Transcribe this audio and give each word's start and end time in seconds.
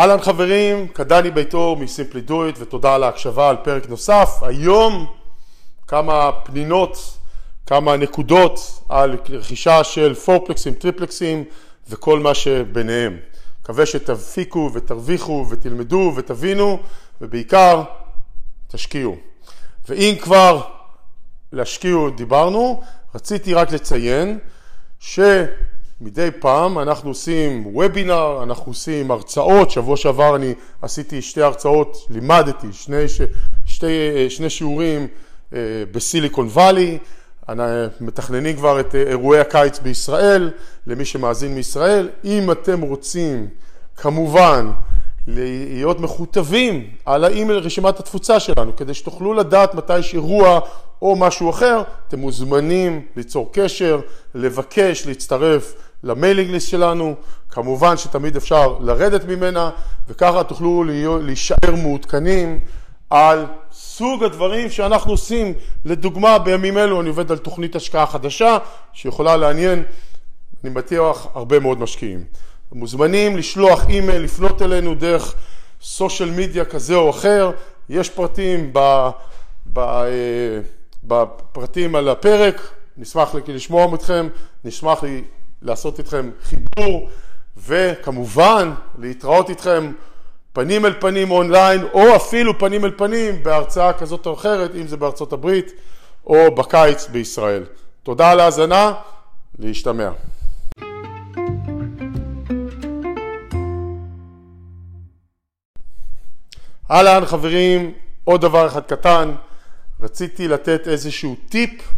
אהלן 0.00 0.20
חברים, 0.20 0.88
קדני 0.88 1.30
ביתור 1.30 1.76
מסימפלי 1.76 2.20
דו-איט 2.20 2.56
ותודה 2.58 2.94
על 2.94 3.02
ההקשבה 3.02 3.48
על 3.48 3.56
פרק 3.56 3.88
נוסף. 3.88 4.30
היום 4.42 5.06
כמה 5.86 6.30
פנינות, 6.44 7.18
כמה 7.66 7.96
נקודות 7.96 8.82
על 8.88 9.16
רכישה 9.28 9.84
של 9.84 10.14
פורפלקסים, 10.14 10.74
טריפלקסים 10.74 11.44
וכל 11.88 12.18
מה 12.18 12.34
שביניהם. 12.34 13.16
מקווה 13.62 13.86
שתפיקו 13.86 14.70
ותרוויחו 14.74 15.46
ותלמדו 15.50 16.12
ותבינו 16.16 16.78
ובעיקר 17.20 17.82
תשקיעו. 18.68 19.16
ואם 19.88 20.14
כבר 20.20 20.62
להשקיע 21.52 22.10
דיברנו, 22.10 22.82
רציתי 23.14 23.54
רק 23.54 23.72
לציין 23.72 24.38
ש... 25.00 25.20
מדי 26.00 26.28
פעם 26.38 26.78
אנחנו 26.78 27.10
עושים 27.10 27.66
וובינר, 27.66 28.40
אנחנו 28.42 28.70
עושים 28.70 29.10
הרצאות, 29.10 29.70
שבוע 29.70 29.96
שעבר 29.96 30.36
אני 30.36 30.54
עשיתי 30.82 31.22
שתי 31.22 31.42
הרצאות, 31.42 32.06
לימדתי 32.10 32.66
שני, 32.72 33.04
שתי, 33.66 34.26
שני 34.28 34.50
שיעורים 34.50 35.06
אה, 35.54 35.58
בסיליקון 35.92 36.46
וואלי, 36.46 36.98
מתכננים 38.00 38.56
כבר 38.56 38.80
את 38.80 38.94
אירועי 38.94 39.40
הקיץ 39.40 39.78
בישראל, 39.78 40.50
למי 40.86 41.04
שמאזין 41.04 41.54
מישראל. 41.54 42.08
אם 42.24 42.50
אתם 42.50 42.80
רוצים 42.80 43.46
כמובן 43.96 44.70
להיות 45.26 46.00
מכותבים 46.00 46.86
על 47.04 47.24
האימייל 47.24 47.58
רשימת 47.58 48.00
התפוצה 48.00 48.40
שלנו, 48.40 48.76
כדי 48.76 48.94
שתוכלו 48.94 49.34
לדעת 49.34 49.74
מתי 49.74 49.98
יש 49.98 50.14
אירוע 50.14 50.60
או 51.02 51.16
משהו 51.16 51.50
אחר, 51.50 51.82
אתם 52.08 52.18
מוזמנים 52.18 53.02
ליצור 53.16 53.50
קשר, 53.52 54.00
לבקש, 54.34 55.06
להצטרף 55.06 55.74
ל 56.02 56.08
mailing 56.08 56.50
list 56.50 56.68
שלנו, 56.68 57.14
כמובן 57.48 57.96
שתמיד 57.96 58.36
אפשר 58.36 58.76
לרדת 58.80 59.24
ממנה, 59.24 59.70
וככה 60.08 60.44
תוכלו 60.44 60.84
להישאר 61.20 61.74
מעודכנים 61.82 62.60
על 63.10 63.46
סוג 63.72 64.24
הדברים 64.24 64.70
שאנחנו 64.70 65.10
עושים. 65.12 65.52
לדוגמה, 65.84 66.38
בימים 66.38 66.78
אלו 66.78 67.00
אני 67.00 67.08
עובד 67.08 67.32
על 67.32 67.38
תוכנית 67.38 67.76
השקעה 67.76 68.06
חדשה, 68.06 68.58
שיכולה 68.92 69.36
לעניין, 69.36 69.82
אני 70.64 70.70
בטוח, 70.70 71.26
הרבה 71.34 71.60
מאוד 71.60 71.78
משקיעים. 71.80 72.24
מוזמנים 72.72 73.36
לשלוח 73.36 73.88
אימייל, 73.88 74.22
לפנות 74.22 74.62
אלינו 74.62 74.94
דרך 74.94 75.34
social 75.82 76.30
media 76.30 76.64
כזה 76.64 76.94
או 76.94 77.10
אחר, 77.10 77.50
יש 77.88 78.10
פרטים 78.10 78.70
ב, 78.72 79.08
ב, 79.72 79.78
אה, 79.78 80.60
בפרטים 81.04 81.94
על 81.94 82.08
הפרק, 82.08 82.70
נשמח 82.96 83.34
לשמוע 83.48 83.94
אתכם, 83.94 84.28
נשמח 84.64 85.04
לעשות 85.62 85.98
איתכם 85.98 86.30
חיבור 86.42 87.08
וכמובן 87.66 88.72
להתראות 88.98 89.50
איתכם 89.50 89.92
פנים 90.52 90.86
אל 90.86 90.92
פנים 91.00 91.30
אונליין 91.30 91.84
או 91.92 92.16
אפילו 92.16 92.58
פנים 92.58 92.84
אל 92.84 92.90
פנים 92.96 93.42
בהרצאה 93.42 93.92
כזאת 93.92 94.26
או 94.26 94.34
אחרת, 94.34 94.70
אם 94.74 94.86
זה 94.86 94.96
בארצות 94.96 95.32
הברית 95.32 95.72
או 96.26 96.54
בקיץ 96.54 97.08
בישראל. 97.08 97.64
תודה 98.02 98.30
על 98.30 98.40
ההאזנה, 98.40 98.92
להשתמע. 99.58 100.10
אהלן 106.90 107.26
חברים, 107.26 107.92
עוד 108.24 108.40
דבר 108.40 108.66
אחד 108.66 108.82
קטן, 108.82 109.34
רציתי 110.00 110.48
לתת 110.48 110.88
איזשהו 110.88 111.36
טיפ, 111.48 111.92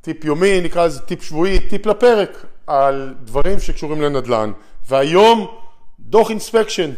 טיפ 0.00 0.24
יומי, 0.24 0.60
נקרא 0.60 0.86
לזה 0.86 1.00
טיפ 1.00 1.22
שבועי, 1.22 1.68
טיפ 1.68 1.86
לפרק, 1.86 2.46
על 2.66 3.14
דברים 3.20 3.60
שקשורים 3.60 4.02
לנדל"ן. 4.02 4.52
והיום 4.88 5.46
דוח 6.00 6.30
inspection. 6.30 6.90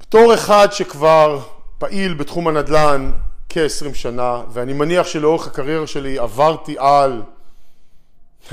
בתור 0.00 0.34
אחד 0.34 0.68
שכבר 0.70 1.40
פעיל 1.78 2.14
בתחום 2.14 2.48
הנדל"ן 2.48 3.12
כ-20 3.48 3.94
שנה, 3.94 4.42
ואני 4.52 4.72
מניח 4.72 5.06
שלאורך 5.06 5.46
הקריירה 5.46 5.86
שלי 5.86 6.18
עברתי 6.18 6.76
על 6.78 7.22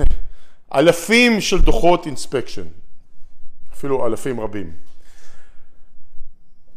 אלפים 0.75 1.41
של 1.41 1.61
דוחות 1.61 2.05
inspection, 2.05 2.65
אפילו 3.73 4.05
אלפים 4.05 4.39
רבים. 4.39 4.88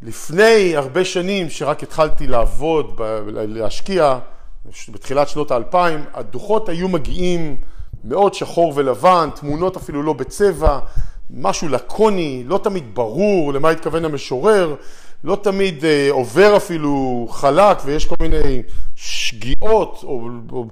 לפני 0.03 0.77
הרבה 0.77 1.05
שנים 1.05 1.51
שרק 1.51 1.83
התחלתי 1.83 2.27
לעבוד, 2.27 3.01
להשקיע, 3.27 4.19
בתחילת 4.89 5.29
שנות 5.29 5.51
האלפיים, 5.51 6.05
הדוחות 6.15 6.69
היו 6.69 6.89
מגיעים 6.89 7.57
מאוד 8.05 8.35
שחור 8.35 8.73
ולבן, 8.77 9.29
תמונות 9.35 9.77
אפילו 9.77 10.03
לא 10.03 10.13
בצבע, 10.13 10.79
משהו 11.31 11.69
לקוני, 11.69 12.45
לא 12.47 12.61
תמיד 12.65 12.95
ברור 12.95 13.53
למה 13.53 13.71
התכוון 13.71 14.05
המשורר, 14.05 14.75
לא 15.25 15.39
תמיד 15.43 15.85
אה, 15.85 16.09
עובר 16.11 16.57
אפילו 16.57 17.27
חלק 17.31 17.79
ויש 17.85 18.07
כל 18.07 18.15
מיני 18.21 18.63
שגיאות 18.97 20.01
או, 20.03 20.29
או 20.53 20.67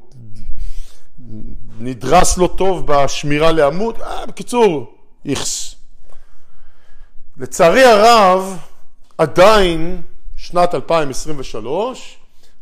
נדרס 1.80 2.38
לא 2.38 2.48
טוב 2.56 2.86
בשמירה 2.86 3.52
לעמוד, 3.52 4.00
אה, 4.00 4.26
בקיצור, 4.26 4.92
איכס. 5.26 5.74
לצערי 7.36 7.84
הרב, 7.84 8.58
עדיין, 9.20 10.03
שנת 10.36 10.75
2023, 10.75 12.19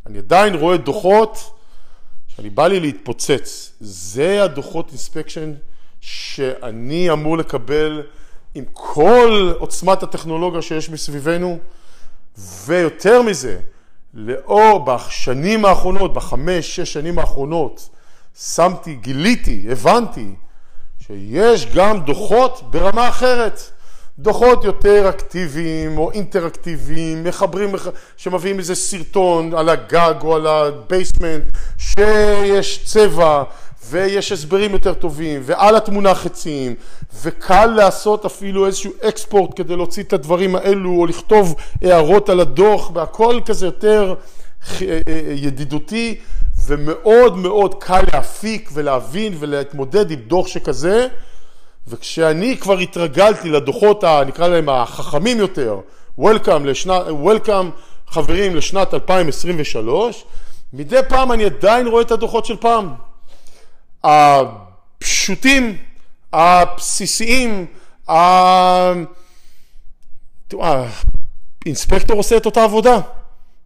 אני 0.06 0.18
עדיין 0.18 0.54
רואה 0.54 0.76
דוחות 0.76 1.50
שאני 2.28 2.50
בא 2.50 2.66
לי 2.66 2.80
להתפוצץ. 2.80 3.72
זה 3.80 4.44
הדוחות 4.44 4.88
אינספקשן 4.88 5.54
שאני 6.00 7.12
אמור 7.12 7.38
לקבל 7.38 8.02
עם 8.54 8.64
כל 8.72 9.52
עוצמת 9.58 10.02
הטכנולוגיה 10.02 10.62
שיש 10.62 10.90
מסביבנו, 10.90 11.58
ויותר 12.38 13.22
מזה, 13.22 13.60
לאור 14.14 14.84
בשנים 14.84 15.64
האחרונות, 15.64 16.12
בחמש, 16.14 16.76
שש 16.76 16.92
שנים 16.92 17.18
האחרונות, 17.18 17.88
שמתי, 18.38 18.94
גיליתי, 18.94 19.66
הבנתי, 19.70 20.34
שיש 21.06 21.66
גם 21.66 22.00
דוחות 22.00 22.70
ברמה 22.70 23.08
אחרת. 23.08 23.77
דוחות 24.18 24.64
יותר 24.64 25.08
אקטיביים 25.08 25.98
או 25.98 26.12
אינטראקטיביים, 26.12 27.24
מחברים, 27.24 27.74
שמביאים 28.16 28.58
איזה 28.58 28.74
סרטון 28.74 29.54
על 29.54 29.68
הגג 29.68 30.14
או 30.22 30.36
על 30.36 30.46
ה 30.46 30.56
basement, 30.56 31.42
שיש 31.78 32.84
צבע 32.84 33.42
ויש 33.90 34.32
הסברים 34.32 34.72
יותר 34.72 34.94
טובים 34.94 35.40
ועל 35.44 35.76
התמונה 35.76 36.14
חיצים 36.14 36.74
וקל 37.22 37.66
לעשות 37.66 38.24
אפילו 38.24 38.66
איזשהו 38.66 38.92
export 39.08 39.50
כדי 39.56 39.76
להוציא 39.76 40.02
את 40.02 40.12
הדברים 40.12 40.56
האלו 40.56 40.90
או 40.90 41.06
לכתוב 41.06 41.54
הערות 41.82 42.28
על 42.28 42.40
הדוח 42.40 42.90
והכל 42.94 43.40
כזה 43.46 43.66
יותר 43.66 44.14
אה, 44.82 45.00
אה, 45.08 45.32
ידידותי 45.34 46.18
ומאוד 46.66 47.36
מאוד 47.36 47.74
קל 47.74 48.02
להפיק 48.12 48.70
ולהבין 48.72 49.34
ולהתמודד 49.38 50.10
עם 50.10 50.18
דוח 50.18 50.46
שכזה 50.46 51.06
וכשאני 51.88 52.56
כבר 52.56 52.78
התרגלתי 52.78 53.50
לדוחות, 53.50 54.04
נקרא 54.04 54.48
להם 54.48 54.68
החכמים 54.68 55.38
יותר, 55.38 55.80
Welcome, 56.20 56.64
לשנת, 56.64 57.02
Welcome 57.06 57.66
חברים 58.06 58.56
לשנת 58.56 58.94
2023, 58.94 60.24
מדי 60.72 61.00
פעם 61.08 61.32
אני 61.32 61.44
עדיין 61.44 61.86
רואה 61.86 62.02
את 62.02 62.10
הדוחות 62.10 62.46
של 62.46 62.56
פעם. 62.56 62.94
הפשוטים, 64.04 65.78
הבסיסיים, 66.32 67.66
האינספקטור 71.64 72.16
עושה 72.16 72.36
את 72.36 72.46
אותה 72.46 72.64
עבודה. 72.64 73.00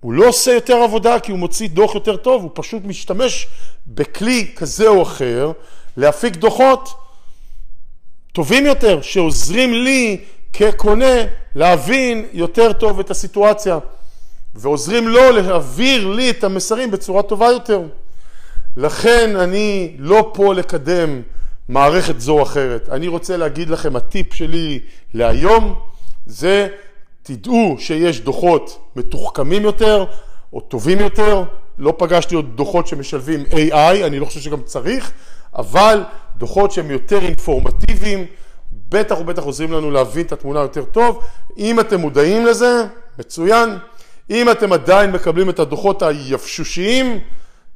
הוא 0.01 0.13
לא 0.13 0.29
עושה 0.29 0.53
יותר 0.53 0.77
עבודה 0.77 1.21
כי 1.21 1.33
הוא 1.33 1.39
מוציא 1.39 1.69
דוח 1.69 1.95
יותר 1.95 2.17
טוב, 2.17 2.43
הוא 2.43 2.51
פשוט 2.55 2.83
משתמש 2.85 3.47
בכלי 3.87 4.53
כזה 4.57 4.89
או 4.89 5.03
אחר 5.03 5.53
להפיק 5.97 6.37
דוחות 6.37 7.02
טובים 8.33 8.67
יותר, 8.67 9.03
שעוזרים 9.03 9.75
לי 9.75 10.21
כקונה 10.53 11.15
להבין 11.55 12.27
יותר 12.33 12.73
טוב 12.73 13.01
את 13.01 13.11
הסיטואציה, 13.11 13.79
ועוזרים 14.55 15.09
לו 15.09 15.31
להעביר 15.31 16.09
לי 16.09 16.31
את 16.31 16.45
המסרים 16.45 16.91
בצורה 16.91 17.23
טובה 17.23 17.47
יותר. 17.47 17.83
לכן 18.77 19.37
אני 19.37 19.97
לא 19.99 20.31
פה 20.35 20.55
לקדם 20.55 21.23
מערכת 21.69 22.21
זו 22.21 22.33
או 22.33 22.43
אחרת. 22.43 22.89
אני 22.89 23.09
רוצה 23.09 23.37
להגיד 23.37 23.71
לכם, 23.71 23.97
הטיפ 23.97 24.35
שלי 24.35 24.81
להיום 25.15 25.75
זה 26.27 26.69
תדעו 27.23 27.77
שיש 27.79 28.21
דוחות 28.21 28.93
מתוחכמים 28.97 29.63
יותר 29.63 30.05
או 30.53 30.61
טובים 30.61 31.01
יותר. 31.01 31.43
לא 31.79 31.95
פגשתי 31.99 32.35
עוד 32.35 32.57
דוחות 32.57 32.87
שמשלבים 32.87 33.45
AI, 33.51 33.75
אני 34.07 34.19
לא 34.19 34.25
חושב 34.25 34.41
שגם 34.41 34.63
צריך, 34.63 35.13
אבל 35.57 36.03
דוחות 36.37 36.73
שהם 36.73 36.91
יותר 36.91 37.19
אינפורמטיביים, 37.19 38.27
בטח 38.89 39.21
ובטח 39.21 39.43
עוזרים 39.43 39.73
לנו 39.73 39.91
להבין 39.91 40.27
את 40.27 40.33
התמונה 40.33 40.61
יותר 40.61 40.85
טוב. 40.85 41.25
אם 41.59 41.81
אתם 41.81 42.01
מודעים 42.01 42.47
לזה, 42.47 42.85
מצוין. 43.19 43.79
אם 44.31 44.51
אתם 44.51 44.73
עדיין 44.73 45.11
מקבלים 45.11 45.51
את 45.51 45.59
הדוחות 45.59 46.03
היבשושיים, 46.03 47.21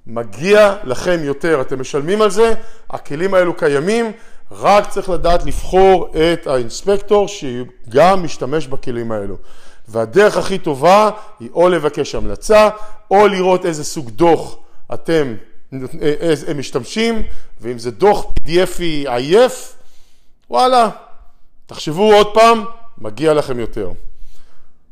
מגיע 0.06 0.75
לכם 0.84 1.20
יותר, 1.23 1.61
אתם 1.61 1.81
משלמים 1.81 2.23
על 2.23 2.31
זה, 2.31 2.55
הכלים 2.90 3.34
האלו 3.34 3.55
קיימים, 3.55 4.12
רק 4.52 4.90
צריך 4.90 5.11
לדעת 5.11 5.44
לבחור 5.44 6.08
את 6.14 6.46
האינספקטור 6.46 7.28
שגם 7.28 8.23
משתמש 8.23 8.67
בכלים 8.67 9.12
האלו. 9.12 9.37
והדרך 9.88 10.37
הכי 10.37 10.58
טובה 10.58 11.11
היא 11.40 11.49
או 11.55 11.69
לבקש 11.69 12.14
המלצה, 12.14 12.69
או 13.11 13.26
לראות 13.26 13.67
איזה 13.67 13.84
סוג 13.84 14.11
דוח 14.11 14.56
אתם 14.94 15.34
הם 16.46 16.58
משתמשים, 16.58 17.22
ואם 17.60 17.78
זה 17.78 17.90
דוח 17.90 18.24
PDFי 18.24 18.80
עייף, 19.06 19.74
וואלה, 20.50 20.90
תחשבו 21.66 22.14
עוד 22.14 22.34
פעם, 22.34 22.64
מגיע 22.98 23.34
לכם 23.34 23.60
יותר. 23.60 23.90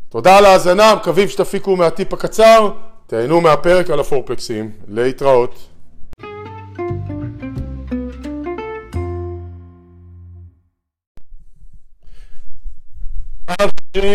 תודה 0.09 0.39
על 0.39 0.45
ההאזנה, 0.45 0.95
מקווים 0.95 1.29
שתפיקו 1.29 1.77
מהטיפ 1.77 2.13
הקצר, 2.13 2.71
תהנו 3.07 3.41
מהפרק 3.41 3.91
על 3.91 4.01
הפורפלקסים, 4.01 4.71
להתראות. 4.89 5.69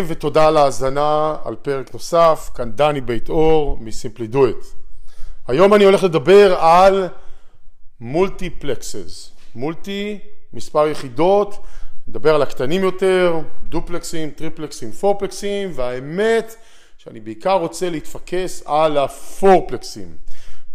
ותודה 0.07 0.47
על 0.47 0.57
ההאזנה 0.57 1.35
על 1.45 1.55
פרק 1.55 1.93
נוסף, 1.93 2.49
כאן 2.55 2.71
דני 2.71 3.01
בית 3.01 3.29
אור 3.29 3.77
מ 3.81 3.88
Simply 3.88 4.27
Do 4.27 4.45
It. 4.45 4.78
היום 5.49 5.73
אני 5.73 5.83
הולך 5.83 6.03
לדבר 6.03 6.55
על 6.59 7.07
multiplexes, 7.99 9.31
multi, 9.55 10.19
מספר 10.53 10.87
יחידות, 10.87 11.63
נדבר 12.07 12.35
על 12.35 12.41
הקטנים 12.41 12.83
יותר, 12.83 13.39
דופלקסים, 13.63 14.29
טריפלקסים, 14.29 14.91
פורפלקסים, 14.91 15.71
והאמת 15.75 16.55
שאני 16.97 17.19
בעיקר 17.19 17.53
רוצה 17.53 17.89
להתפקס 17.89 18.63
על 18.65 18.97
הפורפלקסים. 18.97 20.15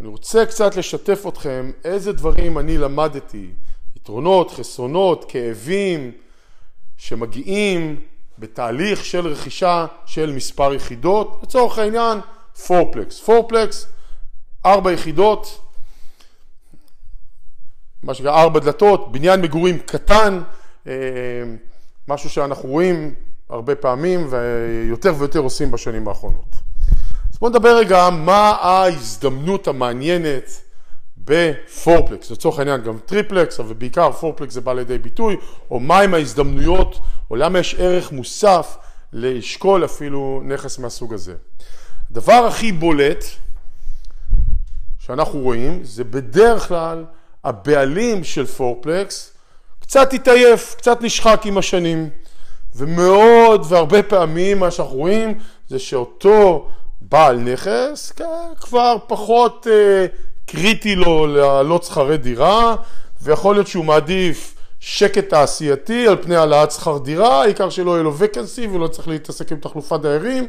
אני 0.01 0.09
רוצה 0.09 0.47
קצת 0.47 0.77
לשתף 0.77 1.25
אתכם 1.29 1.71
איזה 1.85 2.13
דברים 2.13 2.59
אני 2.59 2.79
למדתי, 2.79 3.51
יתרונות, 3.97 4.51
חסרונות, 4.51 5.25
כאבים 5.29 6.13
שמגיעים 6.97 8.01
בתהליך 8.39 9.05
של 9.05 9.27
רכישה 9.27 9.87
של 10.07 10.33
מספר 10.33 10.75
יחידות, 10.75 11.41
לצורך 11.43 11.79
העניין 11.79 12.19
פורפלקס. 12.67 13.21
פורפלקס, 13.21 13.87
ארבע 14.67 14.93
יחידות, 14.93 15.61
מה 18.03 18.15
שנקרא 18.15 18.43
ארבע 18.43 18.61
דלתות, 18.61 19.13
בניין 19.13 19.41
מגורים 19.41 19.79
קטן, 19.79 20.43
אה, 20.87 20.93
משהו 22.09 22.31
שאנחנו 22.31 22.69
רואים 22.69 23.15
הרבה 23.49 23.75
פעמים 23.75 24.27
ויותר 24.31 25.15
ויותר 25.19 25.39
עושים 25.39 25.71
בשנים 25.71 26.09
האחרונות. 26.09 26.55
אז 27.33 27.39
בואו 27.39 27.51
נדבר 27.51 27.77
רגע 27.77 28.11
מה 28.11 28.57
ההזדמנות 28.61 29.69
המעניינת 29.69 30.61
ב 31.19 31.30
fourplex, 31.30 32.31
לצורך 32.31 32.59
העניין 32.59 32.83
גם 32.83 32.99
triplex, 32.99 33.61
אבל 33.61 33.75
בעיקר 33.75 34.13
fourplex 34.13 34.55
זה 34.55 34.61
בא 34.61 34.73
לידי 34.73 34.99
ביטוי, 34.99 35.37
או 35.71 35.81
מהם 35.81 36.15
ההזדמנויות, 36.15 36.99
או 37.31 37.37
למה 37.37 37.59
יש 37.59 37.75
ערך 37.79 38.13
מוסף 38.13 38.77
לאשכול 39.13 39.85
אפילו 39.85 40.43
נכס 40.45 40.79
מהסוג 40.79 41.15
הזה. 41.15 41.35
הדבר 42.11 42.33
הכי 42.49 42.73
בולט 42.73 43.25
שאנחנו 45.07 45.39
רואים 45.39 45.81
זה 45.83 46.05
בדרך 46.05 46.69
כלל 46.69 47.05
הבעלים 47.45 48.25
של 48.25 48.47
פורפלקס 48.47 49.33
קצת 49.81 50.13
התעייף, 50.13 50.75
קצת 50.79 51.03
נשחק 51.03 51.43
עם 51.45 51.59
השנים, 51.59 52.11
ומאוד 52.77 53.67
והרבה 53.69 54.03
פעמים 54.03 54.59
מה 54.59 54.71
שאנחנו 54.71 54.97
רואים 54.97 55.39
זה 55.69 55.79
שאותו 55.79 56.69
בעל 57.01 57.37
נכס 57.37 58.13
כבר 58.61 58.97
פחות 59.07 59.67
אה, 59.71 60.07
קריטי 60.47 60.95
לו 60.95 61.27
להעלות 61.27 61.85
שכרי 61.85 62.17
דירה, 62.17 62.77
ויכול 63.23 63.55
להיות 63.55 63.67
שהוא 63.67 63.85
מעדיף 63.85 64.55
שקט 64.81 65.29
תעשייתי 65.29 66.09
על 66.09 66.23
פני 66.23 66.37
העלאת 66.37 66.73
שכר 66.73 66.99
דירה, 66.99 67.43
העיקר 67.43 67.71
שלא 67.71 67.91
יהיה 67.91 68.03
לו 68.03 68.19
וקנסי 68.19 68.67
ולא 68.67 68.89
צריך 68.89 69.09
להתעסק 69.09 69.53
עם 69.53 69.59
תחלופת 69.59 70.01
דיירים, 70.01 70.47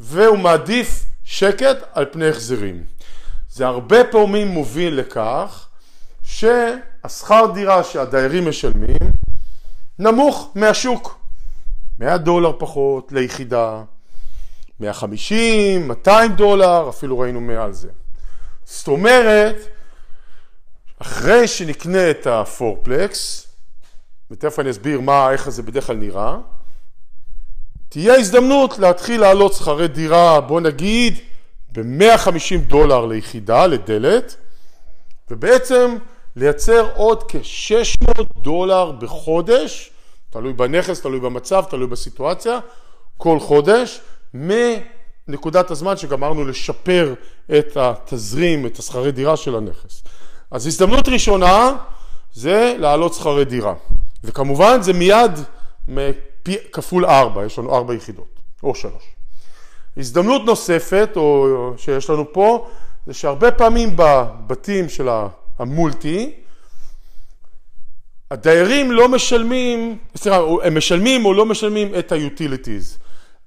והוא 0.00 0.38
מעדיף 0.38 1.04
שקט 1.24 1.76
על 1.92 2.04
פני 2.12 2.28
החזרים. 2.28 2.84
זה 3.54 3.66
הרבה 3.66 4.04
פעמים 4.04 4.48
מוביל 4.48 4.94
לכך 4.94 5.68
שהשכר 6.22 7.46
דירה 7.54 7.84
שהדיירים 7.84 8.48
משלמים 8.48 9.12
נמוך 9.98 10.50
מהשוק. 10.54 11.18
100 11.98 12.18
דולר 12.18 12.52
פחות 12.58 13.12
ליחידה, 13.12 13.82
150, 14.80 15.88
200 15.88 16.32
דולר, 16.32 16.88
אפילו 16.88 17.18
ראינו 17.18 17.40
מעל 17.40 17.72
זה. 17.72 17.88
זאת 18.64 18.88
אומרת, 18.88 19.56
אחרי 20.98 21.48
שנקנה 21.48 22.10
את 22.10 22.26
הפורפלקס, 22.26 23.46
ותכף 24.30 24.58
אני 24.58 24.70
אסביר 24.70 25.00
מה, 25.00 25.30
איך 25.30 25.48
זה 25.48 25.62
בדרך 25.62 25.86
כלל 25.86 25.96
נראה, 25.96 26.36
תהיה 27.88 28.14
הזדמנות 28.14 28.78
להתחיל 28.78 29.20
לעלות 29.20 29.52
שכרי 29.52 29.88
דירה, 29.88 30.40
בוא 30.40 30.60
נגיד, 30.60 31.18
ב-150 31.72 32.58
דולר 32.66 33.06
ליחידה, 33.06 33.66
לדלת, 33.66 34.36
ובעצם 35.30 35.96
לייצר 36.36 36.88
עוד 36.94 37.22
כ-600 37.28 38.22
דולר 38.36 38.92
בחודש, 38.92 39.90
תלוי 40.30 40.52
בנכס, 40.52 41.00
תלוי 41.00 41.20
במצב, 41.20 41.64
תלוי 41.70 41.86
בסיטואציה, 41.86 42.58
כל 43.16 43.40
חודש, 43.40 44.00
מנקודת 44.34 45.70
הזמן 45.70 45.96
שגמרנו 45.96 46.44
לשפר 46.44 47.14
את 47.58 47.76
התזרים, 47.76 48.66
את 48.66 48.78
השכרי 48.78 49.12
דירה 49.12 49.36
של 49.36 49.56
הנכס. 49.56 50.02
אז 50.50 50.66
הזדמנות 50.66 51.08
ראשונה 51.08 51.76
זה 52.32 52.74
להעלות 52.78 53.14
שכרי 53.14 53.44
דירה, 53.44 53.74
וכמובן 54.24 54.82
זה 54.82 54.92
מיד 54.92 55.32
כפול 56.72 57.06
ארבע, 57.06 57.44
יש 57.44 57.58
לנו 57.58 57.76
ארבע 57.76 57.94
יחידות, 57.94 58.40
או 58.62 58.74
שלוש. 58.74 59.21
הזדמנות 59.96 60.44
נוספת, 60.44 61.10
או 61.16 61.48
שיש 61.76 62.10
לנו 62.10 62.32
פה, 62.32 62.68
זה 63.06 63.14
שהרבה 63.14 63.50
פעמים 63.50 63.92
בבתים 63.96 64.88
של 64.88 65.08
המולטי, 65.58 66.32
הדיירים 68.30 68.92
לא 68.92 69.08
משלמים, 69.08 69.98
סליחה, 70.16 70.40
הם 70.62 70.76
משלמים 70.76 71.24
או 71.24 71.34
לא 71.34 71.46
משלמים 71.46 71.94
את 71.98 72.12
ה-utilities. 72.12 72.98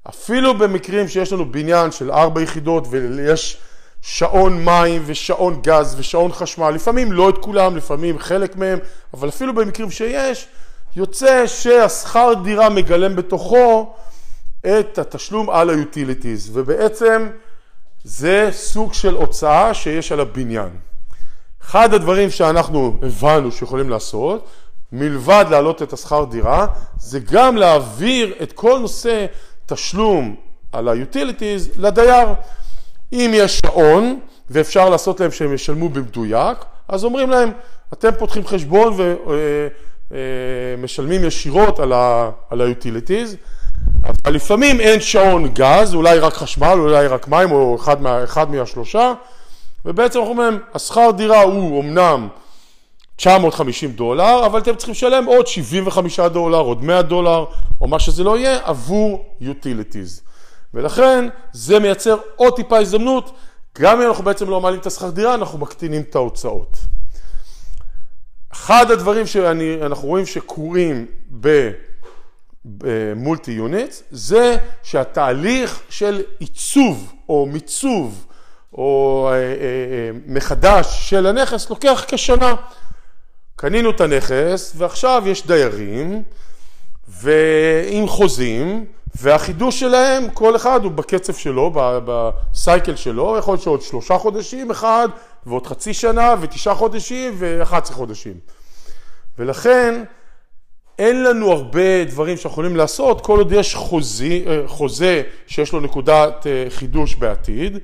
אפילו 0.09 0.57
במקרים 0.57 1.07
שיש 1.07 1.33
לנו 1.33 1.51
בניין 1.51 1.91
של 1.91 2.11
ארבע 2.11 2.41
יחידות 2.41 2.87
ויש 2.89 3.57
שעון 4.01 4.65
מים 4.65 5.03
ושעון 5.05 5.61
גז 5.61 5.95
ושעון 5.97 6.31
חשמל, 6.31 6.69
לפעמים 6.69 7.11
לא 7.11 7.29
את 7.29 7.37
כולם, 7.37 7.77
לפעמים 7.77 8.19
חלק 8.19 8.55
מהם, 8.55 8.79
אבל 9.13 9.29
אפילו 9.29 9.55
במקרים 9.55 9.91
שיש, 9.91 10.47
יוצא 10.95 11.47
שהשכר 11.47 12.33
דירה 12.43 12.69
מגלם 12.69 13.15
בתוכו 13.15 13.95
את 14.65 14.97
התשלום 14.97 15.49
על 15.49 15.69
ה-utilities, 15.69 16.49
ובעצם 16.51 17.29
זה 18.03 18.49
סוג 18.51 18.93
של 18.93 19.13
הוצאה 19.13 19.73
שיש 19.73 20.11
על 20.11 20.19
הבניין. 20.19 20.69
אחד 21.61 21.93
הדברים 21.93 22.29
שאנחנו 22.29 22.97
הבנו 23.01 23.51
שיכולים 23.51 23.89
לעשות, 23.89 24.47
מלבד 24.91 25.45
להעלות 25.49 25.81
את 25.81 25.93
השכר 25.93 26.25
דירה, 26.25 26.67
זה 26.99 27.19
גם 27.19 27.57
להעביר 27.57 28.33
את 28.43 28.53
כל 28.53 28.79
נושא 28.79 29.25
תשלום 29.65 30.35
על 30.71 30.87
ה-utilities 30.87 31.69
לדייר. 31.77 32.27
אם 33.13 33.31
יש 33.33 33.59
שעון 33.65 34.19
ואפשר 34.49 34.89
לעשות 34.89 35.19
להם 35.19 35.31
שהם 35.31 35.53
ישלמו 35.53 35.89
במדויק, 35.89 36.57
אז 36.87 37.03
אומרים 37.03 37.29
להם, 37.29 37.51
אתם 37.93 38.09
פותחים 38.19 38.47
חשבון 38.47 38.93
ומשלמים 40.11 41.19
אה, 41.19 41.23
אה, 41.23 41.27
ישירות 41.27 41.79
על 41.79 41.93
ה-utilities, 41.93 43.35
אבל 44.03 44.33
לפעמים 44.33 44.79
אין 44.79 45.01
שעון 45.01 45.47
גז, 45.47 45.93
אולי 45.93 46.19
רק 46.19 46.33
חשמל, 46.33 46.77
אולי 46.79 47.07
רק 47.07 47.27
מים, 47.27 47.51
או 47.51 47.75
אחד, 47.75 48.01
מה, 48.01 48.23
אחד 48.23 48.51
מהשלושה, 48.51 49.13
ובעצם 49.85 50.19
אנחנו 50.19 50.31
אומרים, 50.31 50.59
השכר 50.73 51.11
דירה 51.11 51.41
הוא 51.41 51.81
אמנם 51.81 52.27
950 53.15 53.91
דולר, 53.91 54.45
אבל 54.45 54.59
אתם 54.59 54.75
צריכים 54.75 54.91
לשלם 54.91 55.25
עוד 55.25 55.47
75 55.47 56.19
דולר, 56.19 56.59
עוד 56.59 56.83
100 56.83 57.01
דולר, 57.01 57.45
או 57.81 57.87
מה 57.87 57.99
שזה 57.99 58.23
לא 58.23 58.37
יהיה, 58.37 58.59
עבור 58.63 59.25
utilities. 59.41 60.21
ולכן 60.73 61.27
זה 61.53 61.79
מייצר 61.79 62.17
עוד 62.35 62.55
טיפה 62.55 62.77
הזדמנות, 62.77 63.31
גם 63.77 64.01
אם 64.01 64.07
אנחנו 64.07 64.23
בעצם 64.23 64.49
לא 64.49 64.61
מעלים 64.61 64.79
את 64.79 64.85
השכר 64.85 65.09
דירה, 65.09 65.33
אנחנו 65.33 65.59
מקטינים 65.59 66.01
את 66.01 66.15
ההוצאות. 66.15 66.77
אחד 68.53 68.91
הדברים 68.91 69.27
שאנחנו 69.27 70.07
רואים 70.07 70.25
שקורים 70.25 71.05
במולטי 72.65 73.51
יוניט, 73.51 73.95
זה 74.11 74.57
שהתהליך 74.83 75.79
של 75.89 76.21
עיצוב 76.39 77.13
או 77.29 77.45
מיצוב 77.45 78.25
או 78.73 79.29
אה, 79.31 79.33
אה, 79.33 79.39
אה, 79.41 80.11
מחדש 80.25 81.09
של 81.09 81.27
הנכס 81.27 81.69
לוקח 81.69 82.05
כשנה. 82.07 82.55
קנינו 83.55 83.89
את 83.89 84.01
הנכס 84.01 84.73
ועכשיו 84.77 85.23
יש 85.25 85.47
דיירים 85.47 86.23
ועם 87.07 88.07
חוזים 88.07 88.85
והחידוש 89.15 89.79
שלהם, 89.79 90.29
כל 90.33 90.55
אחד 90.55 90.83
הוא 90.83 90.91
בקצב 90.91 91.33
שלו, 91.33 91.71
בסייקל 92.05 92.95
שלו, 92.95 93.35
יכול 93.37 93.51
להיות 93.51 93.61
שעוד 93.61 93.81
שלושה 93.81 94.17
חודשים 94.17 94.71
אחד, 94.71 95.09
ועוד 95.45 95.67
חצי 95.67 95.93
שנה, 95.93 96.35
ותשעה 96.41 96.75
חודשים, 96.75 97.33
ואחת 97.37 97.83
עשרה 97.83 97.95
חודשים. 97.95 98.33
ולכן 99.39 100.03
אין 100.99 101.23
לנו 101.23 101.51
הרבה 101.51 102.03
דברים 102.03 102.37
שאנחנו 102.37 102.51
יכולים 102.51 102.75
לעשות 102.75 103.21
כל 103.21 103.37
עוד 103.37 103.51
יש 103.51 103.75
חוזי, 103.75 104.43
אה, 104.47 104.61
חוזה 104.67 105.23
שיש 105.47 105.73
לו 105.73 105.79
נקודת 105.79 106.47
אה, 106.47 106.65
חידוש 106.69 107.15
בעתיד, 107.15 107.77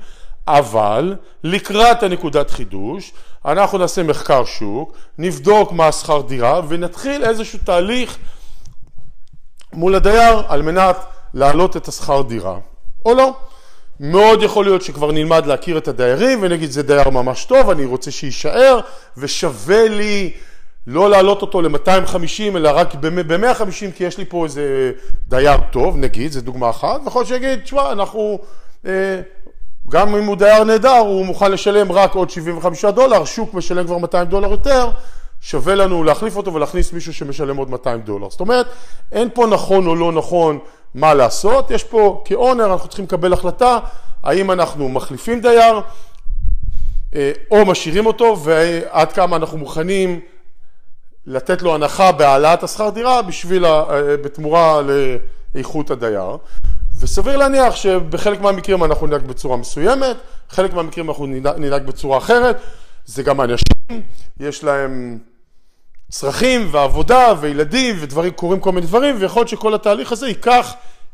אבל 0.47 1.15
לקראת 1.43 2.03
הנקודת 2.03 2.49
חידוש 2.51 3.11
אנחנו 3.45 3.77
נעשה 3.77 4.03
מחקר 4.03 4.45
שוק, 4.45 4.93
נבדוק 5.17 5.71
מה 5.71 5.87
השכר 5.87 6.21
דירה 6.21 6.61
ונתחיל 6.67 7.23
איזשהו 7.23 7.59
תהליך 7.63 8.17
מול 9.73 9.95
הדייר 9.95 10.41
על 10.47 10.61
מנת 10.61 10.97
להעלות 11.33 11.77
את 11.77 11.87
השכר 11.87 12.21
דירה, 12.21 12.57
או 13.05 13.13
לא. 13.13 13.33
מאוד 13.99 14.43
יכול 14.43 14.65
להיות 14.65 14.81
שכבר 14.81 15.11
נלמד 15.11 15.45
להכיר 15.45 15.77
את 15.77 15.87
הדיירים 15.87 16.39
ונגיד 16.41 16.71
זה 16.71 16.83
דייר 16.83 17.09
ממש 17.09 17.45
טוב, 17.45 17.69
אני 17.69 17.85
רוצה 17.85 18.11
שיישאר 18.11 18.79
ושווה 19.17 19.87
לי 19.87 20.33
לא 20.87 21.09
להעלות 21.09 21.41
אותו 21.41 21.61
ל-250 21.61 22.55
אלא 22.55 22.69
רק 22.73 22.95
ב-150 22.95 23.91
כי 23.95 24.03
יש 24.03 24.17
לי 24.17 24.25
פה 24.25 24.45
איזה 24.45 24.91
דייר 25.27 25.57
טוב, 25.71 25.97
נגיד, 25.97 26.31
זו 26.31 26.41
דוגמה 26.41 26.69
אחת, 26.69 27.01
ויכול 27.03 27.19
להיות 27.19 27.27
שיגיד, 27.27 27.59
תשמע, 27.59 27.91
אנחנו, 27.91 28.39
אה, 28.85 29.21
גם 29.89 30.15
אם 30.15 30.25
הוא 30.25 30.35
דייר 30.35 30.63
נהדר, 30.63 30.97
הוא 30.97 31.25
מוכן 31.25 31.51
לשלם 31.51 31.91
רק 31.91 32.15
עוד 32.15 32.29
75 32.29 32.85
דולר, 32.85 33.25
שוק 33.25 33.53
משלם 33.53 33.85
כבר 33.85 33.97
200 33.97 34.27
דולר 34.27 34.51
יותר, 34.51 34.89
שווה 35.41 35.75
לנו 35.75 36.03
להחליף 36.03 36.37
אותו 36.37 36.53
ולהכניס 36.53 36.93
מישהו 36.93 37.13
שמשלם 37.13 37.57
עוד 37.57 37.69
200 37.69 38.01
דולר. 38.01 38.29
זאת 38.29 38.39
אומרת, 38.39 38.67
אין 39.11 39.29
פה 39.33 39.47
נכון 39.47 39.87
או 39.87 39.95
לא 39.95 40.11
נכון 40.11 40.59
מה 40.95 41.13
לעשות, 41.13 41.71
יש 41.71 41.83
פה 41.83 42.21
כאונר, 42.25 42.65
אנחנו 42.65 42.87
צריכים 42.87 43.05
לקבל 43.05 43.33
החלטה 43.33 43.79
האם 44.23 44.51
אנחנו 44.51 44.89
מחליפים 44.89 45.41
דייר 45.41 45.81
אה, 47.15 47.31
או 47.51 47.65
משאירים 47.65 48.05
אותו 48.05 48.37
ועד 48.43 49.11
כמה 49.11 49.35
אנחנו 49.35 49.57
מוכנים 49.57 50.19
לתת 51.25 51.61
לו 51.61 51.75
הנחה 51.75 52.11
בהעלאת 52.11 52.63
השכר 52.63 52.89
דירה 52.89 53.21
בשביל, 53.21 53.65
אה, 53.65 54.17
בתמורה 54.17 54.81
לאיכות 55.55 55.91
הדייר. 55.91 56.37
וסביר 56.99 57.37
להניח 57.37 57.75
שבחלק 57.75 58.41
מהמקרים 58.41 58.83
אנחנו 58.83 59.07
ננהג 59.07 59.21
בצורה 59.21 59.57
מסוימת, 59.57 60.17
חלק 60.49 60.73
מהמקרים 60.73 61.09
אנחנו 61.09 61.25
ננהג 61.57 61.83
בצורה 61.85 62.17
אחרת. 62.17 62.57
זה 63.05 63.23
גם 63.23 63.41
אנשים, 63.41 64.01
יש 64.39 64.63
להם 64.63 65.17
צרכים 66.11 66.67
ועבודה 66.71 67.33
וילדים 67.39 67.95
ודברים, 67.99 68.31
קורים 68.31 68.59
כל 68.59 68.71
מיני 68.71 68.87
דברים, 68.87 69.15
ויכול 69.19 69.39
להיות 69.39 69.49
שכל 69.49 69.73
התהליך 69.73 70.11
הזה 70.11 70.27
ייקח 70.27 70.73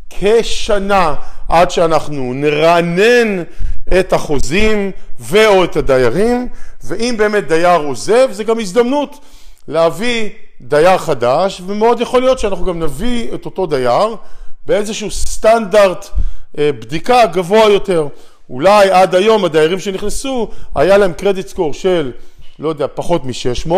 כשנה 0.10 1.16
עד 1.50 1.72
שאנחנו 1.72 2.34
נרענן 2.34 3.44
את 4.00 4.14
החוזים 4.14 4.92
ואו 5.20 5.64
את 5.64 5.76
הדיירים, 5.76 6.48
ואם 6.84 7.16
באמת 7.18 7.48
דייר 7.48 7.80
עוזב, 7.80 8.32
זה 8.32 8.44
גם 8.44 8.60
הזדמנות 8.60 9.20
להביא 9.68 10.30
דייר 10.62 10.98
חדש, 10.98 11.62
ומאוד 11.66 12.02
יכול 12.02 12.22
להיות 12.22 12.40
שאנחנו 12.40 12.66
גם 12.66 12.80
נביא 12.80 13.34
את 13.34 13.46
אותו 13.46 13.66
דייר 13.66 14.16
באיזשהו 14.66 15.12
סטנדרט 15.12 16.10
אה, 16.58 16.72
בדיקה 16.72 17.26
גבוה 17.26 17.70
יותר. 17.70 18.08
אולי 18.50 18.92
עד 18.92 19.16
היום 19.16 19.46
הדיירים 19.46 19.80
שנכנסו, 19.80 20.50
היה 20.76 20.98
להם 20.98 21.14
קרדיט 21.14 21.48
סקור 21.48 21.74
של, 21.74 22.12
לא 22.60 22.70
יודע, 22.70 22.86
פחות 22.94 23.22
מ-600, 23.26 23.74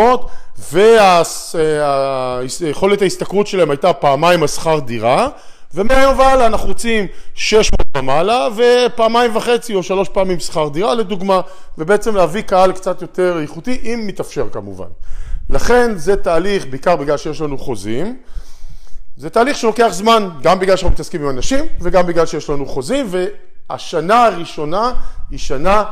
ויכולת 2.59 3.01
ההשתכרות 3.01 3.47
שלהם 3.47 3.69
הייתה 3.69 3.93
פעמיים 3.93 4.43
השכר 4.43 4.79
דירה, 4.79 5.27
ומהיום 5.73 6.19
והלאה 6.19 6.45
אנחנו 6.45 6.67
רוצים 6.67 7.07
600 7.35 7.73
ומעלה 7.97 8.47
ופעמיים 8.55 9.35
וחצי 9.35 9.75
או 9.75 9.83
שלוש 9.83 10.09
פעמים 10.09 10.39
שכר 10.39 10.67
דירה 10.67 10.95
לדוגמה, 10.95 11.41
ובעצם 11.77 12.15
להביא 12.15 12.41
קהל 12.41 12.71
קצת 12.71 13.01
יותר 13.01 13.39
איכותי, 13.41 13.79
אם 13.83 14.03
מתאפשר 14.07 14.47
כמובן. 14.51 14.87
לכן 15.49 15.97
זה 15.97 16.15
תהליך, 16.15 16.65
בעיקר 16.65 16.95
בגלל 16.95 17.17
שיש 17.17 17.41
לנו 17.41 17.57
חוזים, 17.57 18.17
זה 19.17 19.29
תהליך 19.29 19.57
שלוקח 19.57 19.87
זמן, 19.91 20.29
גם 20.41 20.59
בגלל 20.59 20.75
שאנחנו 20.75 20.93
מתעסקים 20.93 21.23
עם 21.23 21.29
אנשים 21.29 21.65
וגם 21.81 22.07
בגלל 22.07 22.25
שיש 22.25 22.49
לנו 22.49 22.65
חוזים, 22.65 23.07
והשנה 23.69 24.25
הראשונה 24.25 24.93
היא 25.29 25.39
שנה 25.39 25.83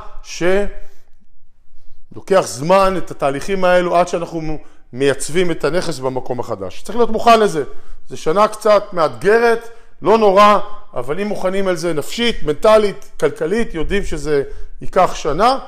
שלוקח 2.14 2.42
זמן 2.42 2.94
את 2.98 3.12
התהליכים 3.12 3.64
האלו 3.64 3.98
עד 3.98 4.08
שאנחנו 4.08 4.58
מייצבים 4.94 5.52
את 5.52 5.64
הנכס 5.64 6.00
במקום 6.00 6.40
החדש. 6.40 6.82
צריך 6.84 6.98
להיות 6.98 7.10
מוכן 7.10 7.40
לזה. 7.40 7.64
זו 8.08 8.18
שנה 8.18 8.48
קצת 8.48 8.84
מאתגרת, 8.94 9.70
לא 10.02 10.18
נורא, 10.18 10.60
אבל 10.94 11.20
אם 11.20 11.28
מוכנים 11.28 11.68
על 11.68 11.76
זה 11.76 11.94
נפשית, 11.94 12.44
מנטלית, 12.44 13.12
כלכלית, 13.20 13.74
יודעים 13.74 14.04
שזה 14.04 14.44
ייקח 14.82 15.16
שנה, 15.16 15.60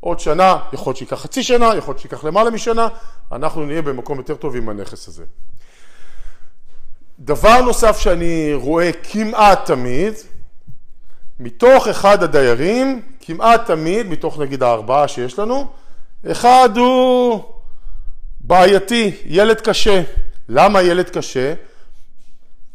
עוד 0.00 0.20
שנה, 0.20 0.56
יכול 0.72 0.90
להיות 0.90 0.96
שייקח 0.96 1.16
חצי 1.16 1.42
שנה, 1.42 1.76
יכול 1.76 1.92
להיות 1.92 1.98
שייקח 2.00 2.24
למעלה 2.24 2.50
משנה, 2.50 2.88
אנחנו 3.32 3.66
נהיה 3.66 3.82
במקום 3.82 4.18
יותר 4.18 4.34
טוב 4.34 4.56
עם 4.56 4.68
הנכס 4.68 5.08
הזה. 5.08 5.24
דבר 7.20 7.60
נוסף 7.60 7.98
שאני 7.98 8.50
רואה 8.54 8.90
כמעט 9.02 9.66
תמיד, 9.66 10.14
מתוך 11.40 11.88
אחד 11.88 12.22
הדיירים, 12.22 13.02
כמעט 13.20 13.66
תמיד, 13.66 14.06
מתוך 14.06 14.38
נגיד 14.38 14.62
הארבעה 14.62 15.08
שיש 15.08 15.38
לנו, 15.38 15.66
אחד 16.30 16.76
הוא 16.76 17.42
בעייתי, 18.40 19.16
ילד 19.24 19.60
קשה. 19.60 20.02
למה 20.48 20.82
ילד 20.82 21.10
קשה? 21.10 21.54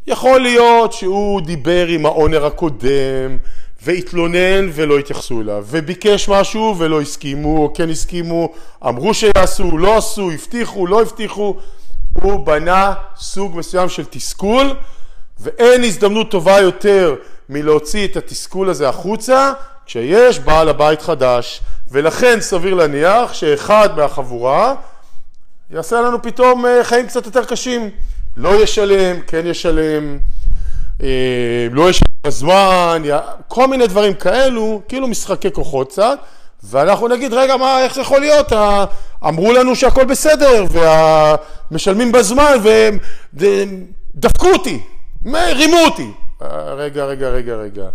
יכול 0.07 0.41
להיות 0.41 0.93
שהוא 0.93 1.41
דיבר 1.41 1.87
עם 1.87 2.05
האונר 2.05 2.45
הקודם 2.45 3.37
והתלונן 3.81 4.69
ולא 4.73 4.99
התייחסו 4.99 5.41
אליו, 5.41 5.65
וביקש 5.69 6.29
משהו 6.29 6.75
ולא 6.77 7.01
הסכימו, 7.01 7.57
או 7.57 7.73
כן 7.73 7.89
הסכימו, 7.89 8.53
אמרו 8.87 9.13
שיעשו, 9.13 9.77
לא 9.77 9.97
עשו, 9.97 10.31
הבטיחו, 10.31 10.87
לא 10.87 11.01
הבטיחו, 11.01 11.57
הוא 12.13 12.45
בנה 12.45 12.93
סוג 13.17 13.57
מסוים 13.57 13.89
של 13.89 14.05
תסכול, 14.09 14.67
ואין 15.39 15.83
הזדמנות 15.83 16.31
טובה 16.31 16.59
יותר 16.59 17.15
מלהוציא 17.49 18.07
את 18.07 18.17
התסכול 18.17 18.69
הזה 18.69 18.89
החוצה, 18.89 19.53
כשיש 19.85 20.39
בעל 20.39 20.69
הבית 20.69 21.01
חדש, 21.01 21.61
ולכן 21.91 22.37
סביר 22.41 22.73
להניח 22.73 23.33
שאחד 23.33 23.89
מהחבורה 23.97 24.75
יעשה 25.71 26.01
לנו 26.01 26.21
פתאום 26.21 26.65
אה, 26.65 26.83
חיים 26.83 27.07
קצת 27.07 27.25
יותר 27.25 27.45
קשים. 27.45 27.89
לא 28.37 28.63
ישלם, 28.63 29.21
כן 29.27 29.47
ישלם, 29.47 30.19
אה, 31.03 31.67
לא 31.71 31.89
ישלם 31.89 32.07
בזמן, 32.27 33.01
כל 33.47 33.67
מיני 33.67 33.87
דברים 33.87 34.13
כאלו, 34.13 34.81
כאילו 34.87 35.07
משחקי 35.07 35.51
כוחות 35.51 35.91
קצת, 35.91 36.19
ואנחנו 36.63 37.07
נגיד, 37.07 37.33
רגע, 37.33 37.57
מה, 37.57 37.83
איך 37.83 37.95
זה 37.95 38.01
יכול 38.01 38.19
להיות? 38.19 38.51
אמרו 39.27 39.51
לנו 39.51 39.75
שהכל 39.75 40.05
בסדר, 40.05 40.65
ומשלמים 41.71 42.11
בזמן, 42.11 42.53
ודפקו 43.33 44.47
אותי, 44.47 44.79
רימו 45.33 45.77
אותי. 45.85 46.11
רגע, 46.77 47.05
רגע, 47.05 47.29
רגע, 47.29 47.55
רגע. 47.55 47.87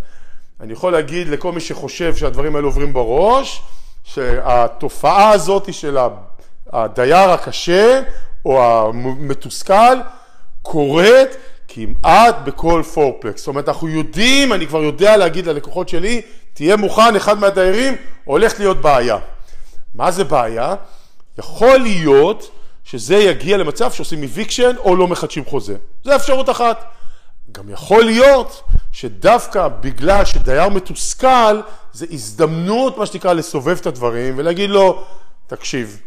אני 0.60 0.72
יכול 0.72 0.92
להגיד 0.92 1.28
לכל 1.28 1.52
מי 1.52 1.60
שחושב 1.60 2.16
שהדברים 2.16 2.56
האלו 2.56 2.68
עוברים 2.68 2.92
בראש, 2.92 3.62
שהתופעה 4.04 5.30
הזאת 5.30 5.74
של 5.74 5.98
הדייר 6.72 7.30
הקשה 7.30 8.02
או 8.44 8.62
המתוסכל 8.64 9.96
קורית 10.62 11.30
כמעט 11.74 12.36
בכל 12.44 12.82
פורפלקס. 12.94 13.40
זאת 13.40 13.48
אומרת, 13.48 13.68
אנחנו 13.68 13.88
יודעים, 13.88 14.52
אני 14.52 14.66
כבר 14.66 14.82
יודע 14.82 15.16
להגיד 15.16 15.46
ללקוחות 15.46 15.88
שלי, 15.88 16.22
תהיה 16.54 16.76
מוכן, 16.76 17.16
אחד 17.16 17.38
מהדיירים 17.38 17.96
הולך 18.24 18.58
להיות 18.58 18.80
בעיה. 18.80 19.18
מה 19.94 20.10
זה 20.10 20.24
בעיה? 20.24 20.74
יכול 21.38 21.76
להיות 21.76 22.50
שזה 22.84 23.16
יגיע 23.16 23.56
למצב 23.56 23.92
שעושים 23.92 24.22
אביקשן 24.22 24.76
או 24.78 24.96
לא 24.96 25.08
מחדשים 25.08 25.44
חוזה. 25.44 25.76
זו 26.04 26.16
אפשרות 26.16 26.50
אחת. 26.50 26.84
גם 27.52 27.70
יכול 27.70 28.04
להיות 28.04 28.62
שדווקא 28.92 29.68
בגלל 29.68 30.24
שדייר 30.24 30.68
מתוסכל, 30.68 31.60
זה 31.92 32.06
הזדמנות, 32.10 32.98
מה 32.98 33.06
שנקרא, 33.06 33.32
לסובב 33.32 33.76
את 33.80 33.86
הדברים 33.86 34.34
ולהגיד 34.36 34.70
לו, 34.70 35.04
תקשיב, 35.46 36.00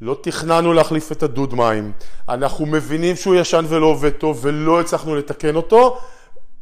לא 0.00 0.16
תכננו 0.20 0.72
להחליף 0.72 1.12
את 1.12 1.22
הדוד 1.22 1.54
מים, 1.54 1.92
אנחנו 2.28 2.66
מבינים 2.66 3.16
שהוא 3.16 3.34
ישן 3.34 3.64
ולא 3.68 3.86
עובד 3.86 4.10
טוב 4.10 4.38
ולא 4.42 4.80
הצלחנו 4.80 5.16
לתקן 5.16 5.56
אותו, 5.56 5.98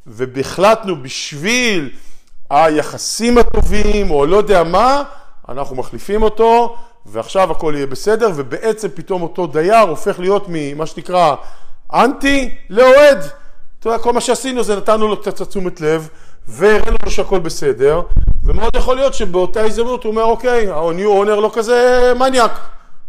והחלטנו 0.06 1.02
בשביל 1.02 1.90
היחסים 2.50 3.38
הטובים 3.38 4.10
או 4.10 4.26
לא 4.26 4.36
יודע 4.36 4.62
מה, 4.62 5.02
אנחנו 5.48 5.76
מחליפים 5.76 6.22
אותו 6.22 6.76
ועכשיו 7.06 7.50
הכל 7.50 7.72
יהיה 7.76 7.86
בסדר 7.86 8.30
ובעצם 8.34 8.88
פתאום 8.94 9.22
אותו 9.22 9.46
דייר 9.46 9.78
הופך 9.78 10.18
להיות 10.18 10.46
ממה 10.48 10.86
שנקרא 10.86 11.34
אנטי 11.94 12.54
לאוהד. 12.70 13.18
אתה 13.80 13.88
יודע, 13.88 13.98
כל 13.98 14.12
מה 14.12 14.20
שעשינו 14.20 14.62
זה 14.62 14.76
נתנו 14.76 15.08
לו 15.08 15.20
קצת 15.20 15.42
תשומת 15.42 15.80
לב 15.80 16.08
והראינו 16.48 16.96
לו 17.04 17.10
שהכל 17.10 17.38
בסדר 17.38 18.02
ומאוד 18.44 18.76
יכול 18.76 18.96
להיות 18.96 19.14
שבאותה 19.14 19.60
הזדמנות 19.60 20.04
הוא 20.04 20.10
אומר 20.10 20.24
אוקיי, 20.24 20.70
ה-new 20.70 21.24
owner 21.24 21.40
לא 21.40 21.50
כזה 21.54 22.12
מניאק 22.18 22.60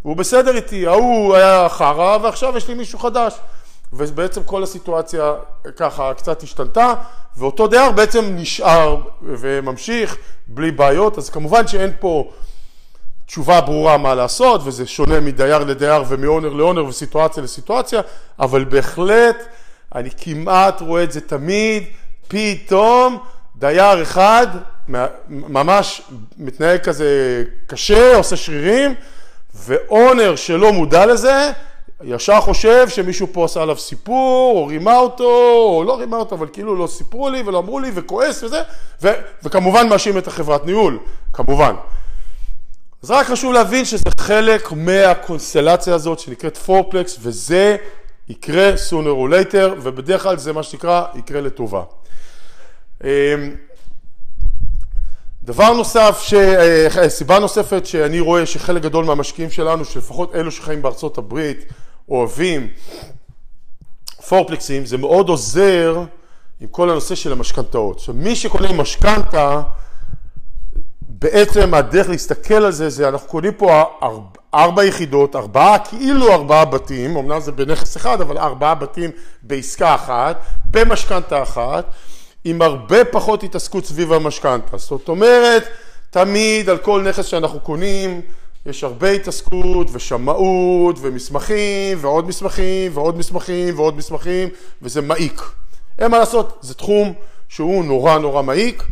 הוא 0.01 0.15
בסדר 0.15 0.55
איתי, 0.55 0.87
ההוא 0.87 1.35
היה 1.35 1.69
חרא 1.69 2.17
ועכשיו 2.21 2.57
יש 2.57 2.67
לי 2.67 2.73
מישהו 2.73 2.99
חדש. 2.99 3.33
ובעצם 3.93 4.43
כל 4.43 4.63
הסיטואציה 4.63 5.33
ככה 5.75 6.13
קצת 6.13 6.43
השתנתה, 6.43 6.93
ואותו 7.37 7.67
דייר 7.67 7.91
בעצם 7.91 8.25
נשאר 8.35 8.97
וממשיך 9.21 10.17
בלי 10.47 10.71
בעיות, 10.71 11.17
אז 11.17 11.29
כמובן 11.29 11.67
שאין 11.67 11.91
פה 11.99 12.31
תשובה 13.25 13.61
ברורה 13.61 13.97
מה 13.97 14.15
לעשות, 14.15 14.61
וזה 14.63 14.87
שונה 14.87 15.19
מדייר 15.19 15.59
לדייר 15.59 16.03
ומאונר 16.07 16.49
לאונר 16.49 16.85
וסיטואציה 16.85 17.43
לסיטואציה, 17.43 18.01
אבל 18.39 18.63
בהחלט 18.63 19.37
אני 19.95 20.09
כמעט 20.17 20.81
רואה 20.81 21.03
את 21.03 21.11
זה 21.11 21.21
תמיד, 21.21 21.83
פתאום 22.27 23.17
דייר 23.55 24.01
אחד 24.01 24.47
ממש 25.29 26.01
מתנהג 26.37 26.79
כזה 26.79 27.43
קשה, 27.67 28.15
עושה 28.15 28.35
שרירים, 28.35 28.95
ואונר 29.55 30.35
שלא 30.35 30.73
מודע 30.73 31.05
לזה, 31.05 31.51
ישר 32.03 32.39
חושב 32.41 32.89
שמישהו 32.89 33.27
פה 33.31 33.45
עשה 33.45 33.61
עליו 33.61 33.77
סיפור, 33.77 34.57
או 34.57 34.65
רימה 34.65 34.97
אותו, 34.97 35.53
או 35.77 35.83
לא 35.87 35.99
רימה 35.99 36.17
אותו, 36.17 36.35
אבל 36.35 36.47
כאילו 36.53 36.75
לא 36.75 36.87
סיפרו 36.87 37.29
לי 37.29 37.41
ולא 37.45 37.59
אמרו 37.59 37.79
לי, 37.79 37.91
וכועס 37.93 38.43
וזה, 38.43 38.61
ו- 39.01 39.13
וכמובן 39.43 39.89
מאשים 39.89 40.17
את 40.17 40.27
החברת 40.27 40.65
ניהול, 40.65 40.99
כמובן. 41.33 41.75
אז 43.03 43.11
רק 43.11 43.27
חשוב 43.27 43.53
להבין 43.53 43.85
שזה 43.85 44.03
חלק 44.19 44.71
מהקונסטלציה 44.71 45.95
הזאת 45.95 46.19
שנקראת 46.19 46.57
פורפלקס, 46.57 47.17
וזה 47.21 47.77
יקרה 48.29 48.73
sooner 48.89 48.93
or 48.93 49.31
later, 49.31 49.73
ובדרך 49.81 50.23
כלל 50.23 50.37
זה 50.37 50.53
מה 50.53 50.63
שנקרא 50.63 51.03
יקרה 51.15 51.41
לטובה. 51.41 51.83
דבר 55.49 55.73
נוסף, 55.73 56.19
ש... 56.21 56.33
אה, 56.33 57.09
סיבה 57.09 57.39
נוספת 57.39 57.85
שאני 57.85 58.19
רואה 58.19 58.45
שחלק 58.45 58.81
גדול 58.81 59.05
מהמשקיעים 59.05 59.51
שלנו, 59.51 59.85
שלפחות 59.85 60.35
אלו 60.35 60.51
שחיים 60.51 60.81
בארצות 60.81 61.17
הברית, 61.17 61.65
אוהבים 62.09 62.67
פורפלקסים, 64.27 64.85
זה 64.85 64.97
מאוד 64.97 65.29
עוזר 65.29 66.03
עם 66.61 66.67
כל 66.67 66.89
הנושא 66.89 67.15
של 67.15 67.31
המשכנתאות. 67.31 67.97
עכשיו, 67.97 68.15
מי 68.15 68.35
שקונה 68.35 68.71
משכנתה, 68.73 69.61
בעצם 71.01 71.73
הדרך 71.73 72.09
להסתכל 72.09 72.53
על 72.53 72.71
זה, 72.71 72.89
זה 72.89 73.07
אנחנו 73.07 73.27
קונים 73.27 73.53
פה 73.53 73.83
ארבע, 74.03 74.39
ארבע 74.53 74.85
יחידות, 74.85 75.35
ארבעה, 75.35 75.79
כאילו 75.79 76.33
ארבעה 76.33 76.65
בתים, 76.65 77.17
אמנם 77.17 77.39
זה 77.39 77.51
בנכס 77.51 77.97
אחד, 77.97 78.21
אבל 78.21 78.37
ארבעה 78.37 78.75
בתים 78.75 79.11
בעסקה 79.43 79.95
אחת, 79.95 80.41
במשכנתה 80.65 81.43
אחת, 81.43 81.85
עם 82.43 82.61
הרבה 82.61 83.05
פחות 83.05 83.43
התעסקות 83.43 83.85
סביב 83.85 84.13
המשכנתה. 84.13 84.77
זאת 84.77 85.09
אומרת, 85.09 85.67
תמיד 86.09 86.69
על 86.69 86.77
כל 86.77 87.01
נכס 87.01 87.25
שאנחנו 87.25 87.59
קונים, 87.59 88.21
יש 88.65 88.83
הרבה 88.83 89.09
התעסקות 89.09 89.87
ושמאות 89.91 90.95
ומסמכים 91.01 91.97
ועוד 92.01 92.27
מסמכים 92.27 92.91
ועוד 92.93 93.17
מסמכים 93.17 93.79
ועוד 93.79 93.97
מסמכים, 93.97 94.49
וזה 94.81 95.01
מעיק. 95.01 95.41
אין 95.99 96.11
מה 96.11 96.19
לעשות, 96.19 96.57
זה 96.61 96.73
תחום 96.73 97.13
שהוא 97.49 97.85
נורא 97.85 98.17
נורא 98.17 98.41
מעיק. 98.41 98.83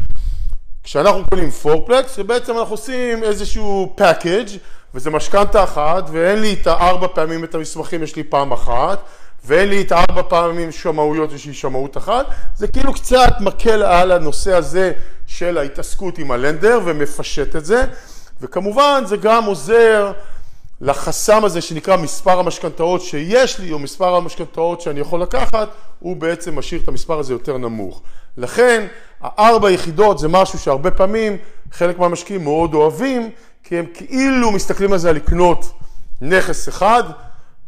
כשאנחנו 0.83 1.23
קונים 1.29 1.51
פורפלקס, 1.51 2.19
בעצם 2.19 2.57
אנחנו 2.57 2.73
עושים 2.73 3.23
איזשהו 3.23 3.95
package, 3.99 4.51
וזה 4.95 5.09
משכנתה 5.09 5.63
אחת, 5.63 6.09
ואין 6.11 6.41
לי 6.41 6.53
את 6.53 6.67
הארבע 6.67 7.07
פעמים 7.07 7.43
את 7.43 7.55
המסמכים, 7.55 8.03
יש 8.03 8.15
לי 8.15 8.23
פעם 8.23 8.51
אחת, 8.51 8.99
ואין 9.47 9.69
לי 9.69 9.81
את 9.81 9.91
הארבע 9.91 10.21
פעמים 10.29 10.71
שמאויות, 10.71 11.31
יש 11.33 11.45
לי 11.45 11.53
שמאות 11.53 11.97
אחת. 11.97 12.25
זה 12.55 12.67
כאילו 12.67 12.93
קצת 12.93 13.33
מקל 13.39 13.83
על 13.83 14.11
הנושא 14.11 14.53
הזה 14.53 14.91
של 15.27 15.57
ההתעסקות 15.57 16.17
עם 16.17 16.31
הלנדר 16.31 16.79
ומפשט 16.85 17.55
את 17.55 17.65
זה, 17.65 17.85
וכמובן 18.41 19.03
זה 19.05 19.17
גם 19.17 19.43
עוזר 19.43 20.11
לחסם 20.81 21.45
הזה 21.45 21.61
שנקרא 21.61 21.97
מספר 21.97 22.39
המשכנתאות 22.39 23.01
שיש 23.01 23.59
לי, 23.59 23.71
או 23.71 23.79
מספר 23.79 24.15
המשכנתאות 24.15 24.81
שאני 24.81 24.99
יכול 24.99 25.21
לקחת, 25.21 25.69
הוא 25.99 26.15
בעצם 26.15 26.59
משאיר 26.59 26.81
את 26.81 26.87
המספר 26.87 27.19
הזה 27.19 27.33
יותר 27.33 27.57
נמוך. 27.57 28.01
לכן, 28.37 28.87
הארבע 29.21 29.71
יחידות 29.71 30.19
זה 30.19 30.27
משהו 30.27 30.59
שהרבה 30.59 30.91
פעמים 30.91 31.37
חלק 31.71 31.99
מהמשקיעים 31.99 32.43
מאוד 32.43 32.73
אוהבים, 32.73 33.29
כי 33.63 33.77
הם 33.77 33.85
כאילו 33.93 34.51
מסתכלים 34.51 34.93
על 34.93 34.99
זה 34.99 35.09
על 35.09 35.15
לקנות 35.15 35.71
נכס 36.21 36.69
אחד, 36.69 37.03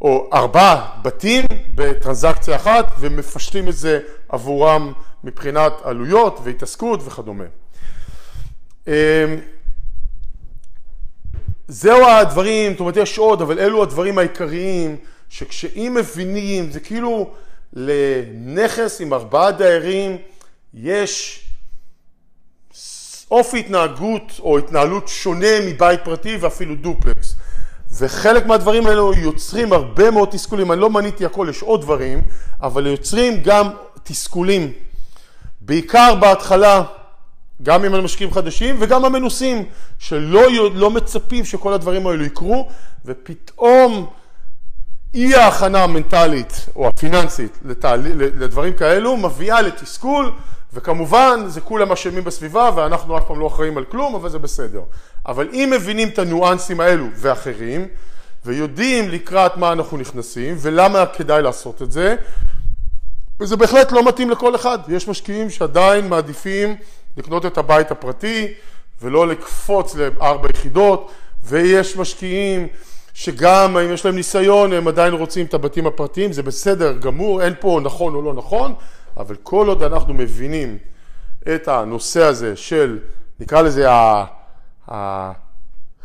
או 0.01 0.29
ארבעה 0.33 0.89
בתים 1.01 1.45
בטרנזקציה 1.75 2.55
אחת, 2.55 2.93
ומפשטים 2.99 3.67
את 3.67 3.75
זה 3.75 3.99
עבורם 4.29 4.93
מבחינת 5.23 5.73
עלויות 5.83 6.39
והתעסקות 6.43 6.99
וכדומה. 7.05 7.43
אמ, 8.87 8.93
זהו 11.67 12.05
הדברים, 12.05 12.71
זאת 12.71 12.79
אומרת 12.79 12.97
יש 12.97 13.17
עוד, 13.17 13.41
אבל 13.41 13.59
אלו 13.59 13.83
הדברים 13.83 14.17
העיקריים, 14.17 14.97
שכשאם 15.29 15.93
מבינים, 15.99 16.71
זה 16.71 16.79
כאילו 16.79 17.33
לנכס 17.73 19.01
עם 19.01 19.13
ארבעה 19.13 19.51
דיירים, 19.51 20.17
יש 20.73 21.45
אופי 23.31 23.59
התנהגות 23.59 24.31
או 24.39 24.57
התנהלות 24.57 25.07
שונה 25.07 25.59
מבית 25.67 25.99
פרטי 26.03 26.37
ואפילו 26.37 26.75
דופלקס. 26.75 27.35
וחלק 27.91 28.45
מהדברים 28.45 28.87
האלו 28.87 29.13
יוצרים 29.13 29.73
הרבה 29.73 30.11
מאוד 30.11 30.29
תסכולים, 30.31 30.71
אני 30.71 30.81
לא 30.81 30.89
מניתי 30.89 31.25
הכל, 31.25 31.47
יש 31.49 31.61
עוד 31.61 31.81
דברים, 31.81 32.21
אבל 32.61 32.87
יוצרים 32.87 33.43
גם 33.43 33.69
תסכולים. 34.03 34.71
בעיקר 35.61 36.15
בהתחלה, 36.15 36.83
גם 37.63 37.85
עם 37.85 37.93
המשקיעים 37.93 38.33
חדשים 38.33 38.75
וגם 38.79 39.05
המנוסים, 39.05 39.65
שלא 39.99 40.41
לא 40.73 40.91
מצפים 40.91 41.45
שכל 41.45 41.73
הדברים 41.73 42.07
האלו 42.07 42.25
יקרו, 42.25 42.69
ופתאום 43.05 44.09
אי 45.13 45.35
ההכנה 45.35 45.83
המנטלית 45.83 46.65
או 46.75 46.87
הפיננסית 46.87 47.57
לתעל... 47.65 48.01
לדברים 48.15 48.73
כאלו 48.73 49.17
מביאה 49.17 49.61
לתסכול, 49.61 50.31
וכמובן 50.73 51.43
זה 51.47 51.61
כולם 51.61 51.91
אשמים 51.91 52.23
בסביבה 52.23 52.69
ואנחנו 52.75 53.17
אף 53.17 53.27
פעם 53.27 53.39
לא 53.39 53.47
אחראים 53.47 53.77
על 53.77 53.85
כלום, 53.85 54.15
אבל 54.15 54.29
זה 54.29 54.39
בסדר. 54.39 54.81
אבל 55.25 55.47
אם 55.53 55.69
מבינים 55.75 56.07
את 56.07 56.19
הניואנסים 56.19 56.79
האלו 56.79 57.05
ואחרים, 57.15 57.87
ויודעים 58.45 59.09
לקראת 59.09 59.57
מה 59.57 59.71
אנחנו 59.71 59.97
נכנסים 59.97 60.55
ולמה 60.59 61.05
כדאי 61.05 61.41
לעשות 61.41 61.81
את 61.81 61.91
זה, 61.91 62.15
וזה 63.39 63.57
בהחלט 63.57 63.91
לא 63.91 64.07
מתאים 64.07 64.29
לכל 64.29 64.55
אחד. 64.55 64.79
יש 64.87 65.07
משקיעים 65.07 65.49
שעדיין 65.49 66.09
מעדיפים 66.09 66.75
לקנות 67.17 67.45
את 67.45 67.57
הבית 67.57 67.91
הפרטי 67.91 68.53
ולא 69.01 69.27
לקפוץ 69.27 69.95
לארבע 69.95 70.49
יחידות, 70.53 71.11
ויש 71.43 71.97
משקיעים 71.97 72.67
שגם 73.13 73.77
אם 73.77 73.93
יש 73.93 74.05
להם 74.05 74.15
ניסיון 74.15 74.73
הם 74.73 74.87
עדיין 74.87 75.13
רוצים 75.13 75.45
את 75.45 75.53
הבתים 75.53 75.87
הפרטיים, 75.87 76.33
זה 76.33 76.43
בסדר 76.43 76.93
גמור, 76.93 77.41
אין 77.41 77.53
פה 77.59 77.79
נכון 77.83 78.15
או 78.15 78.21
לא 78.21 78.33
נכון, 78.33 78.73
אבל 79.19 79.35
כל 79.43 79.67
עוד 79.67 79.83
אנחנו 79.83 80.13
מבינים 80.13 80.77
את 81.55 81.67
הנושא 81.67 82.23
הזה 82.23 82.55
של, 82.55 82.99
נקרא 83.39 83.61
לזה 83.61 83.87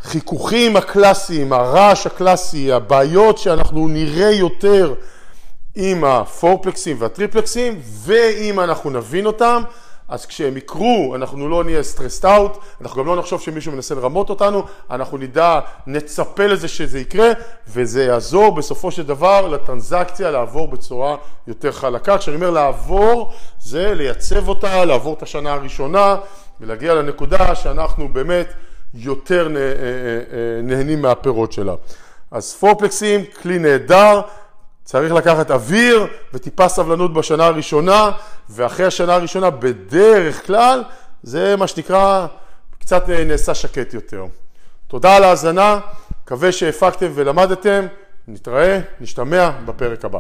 החיכוכים 0.03 0.77
הקלאסיים, 0.77 1.53
הרעש 1.53 2.07
הקלאסי, 2.07 2.73
הבעיות 2.73 3.39
שאנחנו 3.39 3.89
נראה 3.89 4.31
יותר 4.31 4.95
עם 5.75 6.05
הפורפלקסים 6.05 6.97
והטריפלקסים, 7.01 7.81
ואם 7.83 8.61
אנחנו 8.61 8.91
נבין 8.91 9.27
אותם, 9.27 9.63
אז 10.09 10.27
כשהם 10.27 10.57
יקרו, 10.57 11.15
אנחנו 11.15 11.49
לא 11.49 11.65
נהיה 11.65 11.83
stressed 11.83 12.25
out, 12.25 12.59
אנחנו 12.81 13.03
גם 13.03 13.07
לא 13.07 13.17
נחשוב 13.17 13.41
שמישהו 13.41 13.73
מנסה 13.73 13.95
לרמות 13.95 14.31
אותנו, 14.31 14.63
אנחנו 14.91 15.19
נדע, 15.19 15.61
נצפה 15.87 16.47
לזה 16.47 16.69
שזה 16.69 16.99
יקרה, 17.01 17.29
וזה 17.69 18.05
יעזור 18.05 18.55
בסופו 18.55 18.91
של 18.91 19.03
דבר 19.03 19.49
לטרנזקציה 19.49 20.31
לעבור 20.31 20.69
בצורה 20.69 21.17
יותר 21.47 21.73
חלקה. 21.73 22.19
כשאני 22.19 22.37
אומר 22.37 22.51
לעבור, 22.51 23.33
זה 23.61 23.95
לייצב 23.95 24.49
אותה, 24.49 24.85
לעבור 24.85 25.15
את 25.15 25.23
השנה 25.23 25.53
הראשונה, 25.53 26.17
ולהגיע 26.61 26.95
לנקודה 26.95 27.55
שאנחנו 27.55 28.09
באמת 28.09 28.53
יותר 28.95 29.49
אה, 29.57 29.61
אה, 29.61 29.67
אה, 29.67 30.63
נהנים 30.63 31.03
מהפירות 31.03 31.53
שלה. 31.53 31.75
אז 32.31 32.55
פורפלקסים, 32.55 33.25
כלי 33.43 33.59
נהדר. 33.59 34.21
צריך 34.85 35.13
לקחת 35.13 35.51
אוויר 35.51 36.07
וטיפה 36.35 36.69
סבלנות 36.69 37.15
בשנה 37.15 37.47
הראשונה, 37.47 38.11
ואחרי 38.51 38.87
השנה 38.87 39.15
הראשונה 39.15 39.51
בדרך 39.51 40.47
כלל 40.47 40.83
זה 41.23 41.57
מה 41.57 41.67
שנקרא 41.67 42.27
קצת 42.79 43.09
נעשה 43.09 43.55
שקט 43.55 43.95
יותר. 43.95 44.25
תודה 44.87 45.17
על 45.17 45.25
ההאזנה, 45.25 45.81
מקווה 46.23 46.53
שהפקתם 46.53 47.13
ולמדתם, 47.15 47.87
נתראה, 48.29 48.81
נשתמע 49.01 49.51
בפרק 49.65 50.05
הבא. 50.05 50.19